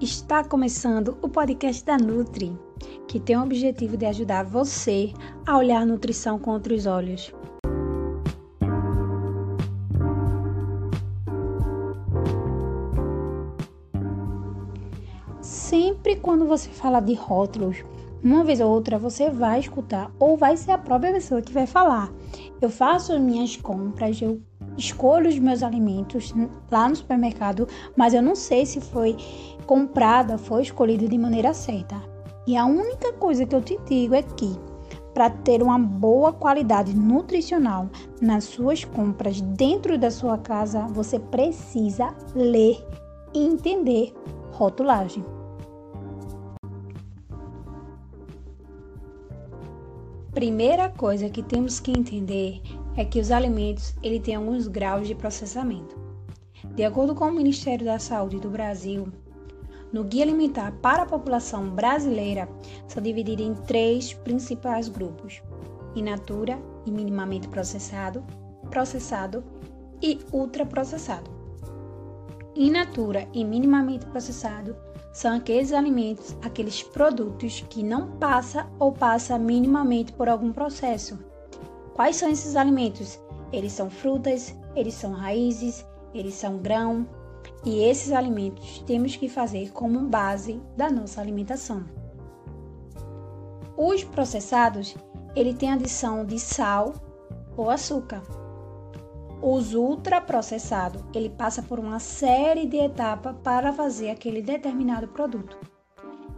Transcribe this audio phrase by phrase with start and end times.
[0.00, 2.56] Está começando o podcast da Nutri,
[3.08, 5.12] que tem o objetivo de ajudar você
[5.44, 7.34] a olhar a nutrição com outros olhos.
[15.40, 17.84] Sempre quando você fala de rótulos,
[18.22, 21.66] uma vez ou outra você vai escutar ou vai ser a própria pessoa que vai
[21.66, 22.12] falar.
[22.62, 24.40] Eu faço minhas compras, eu
[24.78, 26.32] escolho os meus alimentos
[26.70, 29.16] lá no supermercado, mas eu não sei se foi
[29.66, 31.96] comprada, foi escolhido de maneira certa.
[32.46, 34.56] E a única coisa que eu te digo é que
[35.12, 37.90] para ter uma boa qualidade nutricional
[38.22, 42.78] nas suas compras dentro da sua casa, você precisa ler
[43.34, 44.14] e entender
[44.52, 45.24] rotulagem.
[50.32, 52.62] Primeira coisa que temos que entender
[52.98, 55.96] é que os alimentos ele têm alguns graus de processamento.
[56.74, 59.06] De acordo com o Ministério da Saúde do Brasil,
[59.92, 62.48] no Guia Alimentar para a População Brasileira,
[62.88, 65.40] são divididos em três principais grupos:
[65.94, 68.24] in natura e minimamente processado,
[68.68, 69.44] processado
[70.02, 71.30] e ultraprocessado.
[72.56, 74.74] In natura e minimamente processado
[75.12, 81.16] são aqueles alimentos, aqueles produtos que não passa ou passa minimamente por algum processo
[81.98, 83.20] Quais são esses alimentos?
[83.52, 87.04] Eles são frutas, eles são raízes, eles são grão,
[87.64, 91.84] e esses alimentos temos que fazer como base da nossa alimentação.
[93.76, 94.94] Os processados,
[95.34, 96.94] ele tem adição de sal
[97.56, 98.22] ou açúcar.
[99.42, 105.58] Os ultraprocessados, ele passa por uma série de etapas para fazer aquele determinado produto.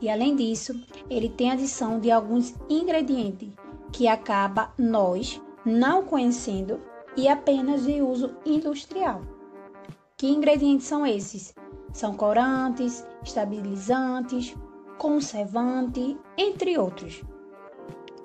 [0.00, 0.72] E além disso,
[1.10, 3.50] ele tem adição de alguns ingredientes
[3.90, 6.80] que acaba nós não conhecendo
[7.16, 9.22] e apenas de uso industrial.
[10.16, 11.54] Que ingredientes são esses?
[11.92, 14.56] São corantes, estabilizantes,
[14.98, 17.22] conservante, entre outros.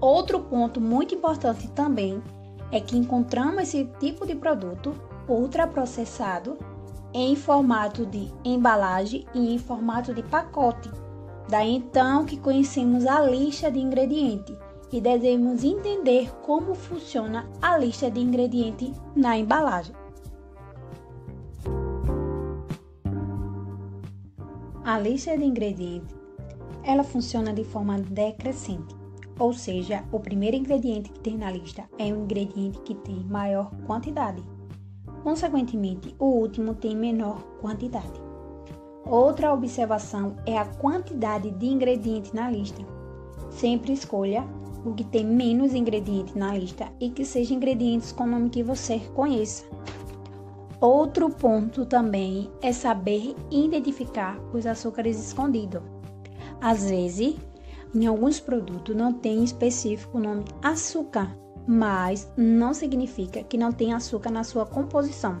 [0.00, 2.22] Outro ponto muito importante também
[2.70, 4.94] é que encontramos esse tipo de produto
[5.26, 6.58] ultraprocessado
[7.12, 10.90] em formato de embalagem e em formato de pacote.
[11.48, 14.56] Daí então que conhecemos a lista de ingredientes
[14.92, 19.94] e devemos entender como funciona a lista de ingredientes na embalagem.
[24.84, 26.16] A lista de ingredientes
[26.82, 28.96] ela funciona de forma decrescente,
[29.38, 33.70] ou seja, o primeiro ingrediente que tem na lista é o ingrediente que tem maior
[33.86, 34.42] quantidade.
[35.22, 38.20] Consequentemente, o último tem menor quantidade.
[39.04, 42.82] Outra observação é a quantidade de ingredientes na lista.
[43.50, 44.46] Sempre escolha
[44.84, 48.98] o que tem menos ingredientes na lista e que sejam ingredientes com nome que você
[49.14, 49.64] conheça.
[50.80, 55.82] Outro ponto também é saber identificar os açúcares escondidos.
[56.60, 57.36] Às vezes,
[57.94, 63.92] em alguns produtos não tem específico o nome açúcar, mas não significa que não tem
[63.92, 65.40] açúcar na sua composição.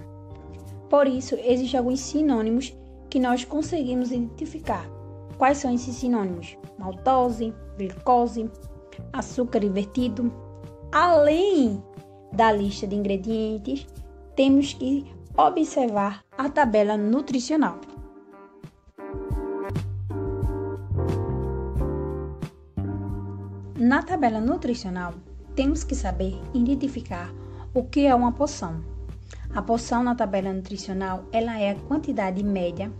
[0.90, 2.76] Por isso, existem alguns sinônimos
[3.08, 4.88] que nós conseguimos identificar.
[5.36, 6.56] Quais são esses sinônimos?
[6.78, 8.50] Maltose, glicose,
[9.12, 10.32] açúcar invertido.
[10.92, 11.82] Além
[12.32, 13.86] da lista de ingredientes,
[14.36, 17.80] temos que observar a tabela nutricional.
[23.78, 25.14] Na tabela nutricional,
[25.54, 27.32] temos que saber identificar
[27.72, 28.82] o que é uma poção.
[29.54, 32.92] A poção na tabela nutricional, ela é a quantidade média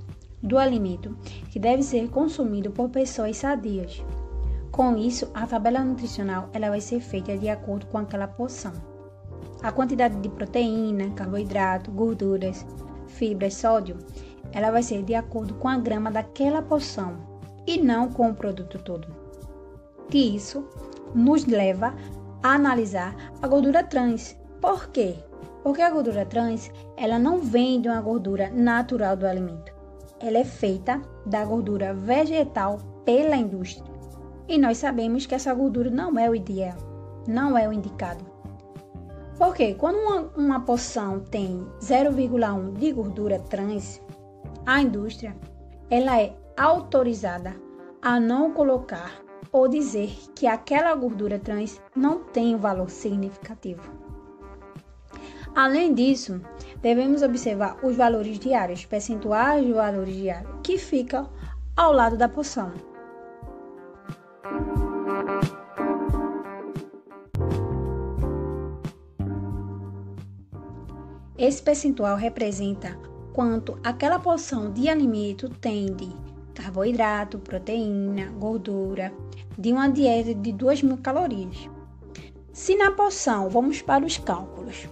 [0.42, 1.16] do alimento
[1.50, 4.02] que deve ser consumido por pessoas sadias.
[4.78, 8.72] Com isso, a tabela nutricional ela vai ser feita de acordo com aquela porção.
[9.60, 12.64] A quantidade de proteína, carboidrato, gorduras,
[13.08, 13.98] fibras, sódio,
[14.52, 17.16] ela vai ser de acordo com a grama daquela porção
[17.66, 19.08] e não com o produto todo.
[20.08, 20.64] Que isso
[21.12, 21.92] nos leva
[22.44, 24.38] a analisar a gordura trans.
[24.60, 25.16] Por quê?
[25.64, 29.72] Porque a gordura trans, ela não vem de uma gordura natural do alimento.
[30.20, 33.97] Ela é feita da gordura vegetal pela indústria.
[34.48, 36.78] E nós sabemos que essa gordura não é o ideal,
[37.26, 38.24] não é o indicado.
[39.36, 40.64] Porque quando uma, uma
[41.30, 44.00] tem 0,1 de gordura trans,
[44.66, 45.36] a indústria
[45.90, 47.54] ela é autorizada
[48.02, 49.22] a não colocar
[49.52, 53.82] ou dizer que aquela gordura trans não tem um valor significativo.
[55.54, 56.40] Além disso,
[56.80, 61.28] devemos observar os valores diários, percentuais de valores diários, que ficam
[61.76, 62.72] ao lado da porção.
[71.38, 72.98] Esse percentual representa
[73.32, 76.08] quanto aquela porção de alimento tem de
[76.52, 79.12] carboidrato, proteína, gordura,
[79.56, 81.70] de uma dieta de 2.000 calorias.
[82.52, 84.88] Se na porção, vamos para os cálculos,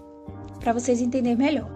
[0.60, 1.69] para vocês entenderem melhor.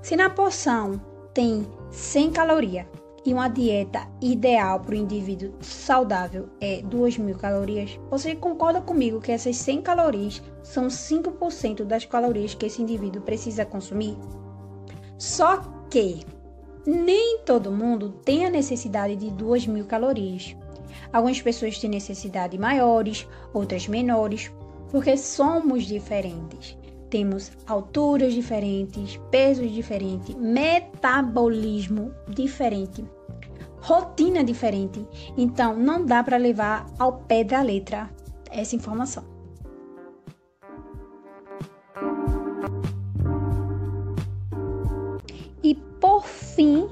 [0.00, 1.02] Se na porção
[1.34, 2.86] tem 100 calorias
[3.24, 9.32] e uma dieta ideal para o indivíduo saudável é 2.000 calorias, você concorda comigo que
[9.32, 14.16] essas 100 calorias são 5% das calorias que esse indivíduo precisa consumir?
[15.18, 16.24] Só que
[16.86, 20.54] nem todo mundo tem a necessidade de 2.000 calorias.
[21.12, 24.52] Algumas pessoas têm necessidade maiores, outras menores,
[24.90, 26.76] porque somos diferentes.
[27.10, 33.04] Temos alturas diferentes, pesos diferentes, metabolismo diferente,
[33.80, 35.06] rotina diferente.
[35.36, 38.10] Então, não dá para levar ao pé da letra
[38.50, 39.24] essa informação.
[45.62, 46.88] E por fim,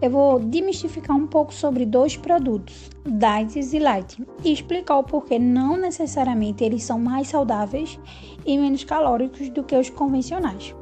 [0.00, 5.38] eu vou demistificar um pouco sobre dois produtos, Diets e Light, e explicar o porquê
[5.38, 7.98] não necessariamente eles são mais saudáveis
[8.44, 10.74] e menos calóricos do que os convencionais.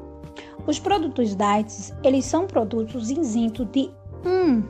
[0.66, 3.88] Os produtos Diets, eles são produtos isentos de
[4.26, 4.62] um,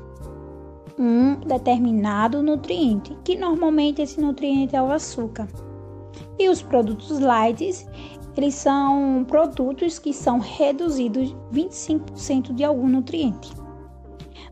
[0.99, 5.49] um determinado nutriente, que normalmente esse nutriente é o açúcar.
[6.39, 7.87] E os produtos Light,
[8.37, 13.64] eles são produtos que são reduzidos 25% de algum nutriente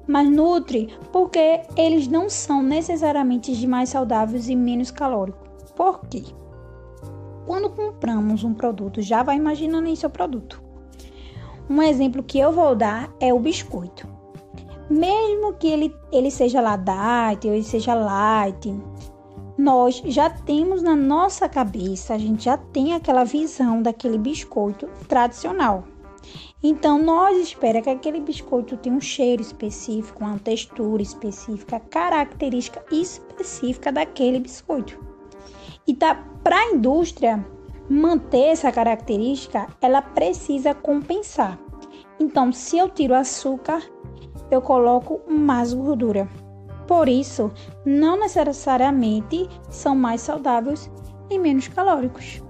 [0.06, 5.50] mas nutre porque eles não são necessariamente de mais saudáveis e menos calóricos.
[5.74, 6.22] Por quê?
[7.46, 10.62] Quando compramos um produto, já vai imaginando em seu produto.
[11.68, 14.06] Um exemplo que eu vou dar é o biscoito.
[14.90, 18.74] Mesmo que ele, ele seja lá diet ou ele seja light,
[19.56, 25.84] nós já temos na nossa cabeça, a gente já tem aquela visão daquele biscoito tradicional.
[26.64, 33.90] Então, nós esperamos que aquele biscoito tenha um cheiro específico, uma textura específica, característica específica
[33.90, 34.96] daquele biscoito.
[35.86, 36.14] E tá,
[36.44, 37.44] para a indústria
[37.90, 41.58] manter essa característica, ela precisa compensar.
[42.20, 43.82] Então, se eu tiro açúcar,
[44.48, 46.28] eu coloco mais gordura.
[46.86, 47.50] Por isso,
[47.84, 50.88] não necessariamente são mais saudáveis
[51.28, 52.40] e menos calóricos.